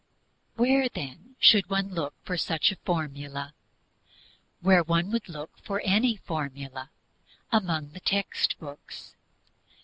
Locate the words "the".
7.91-7.99